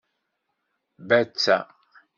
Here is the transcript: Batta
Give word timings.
Batta 1.07 1.59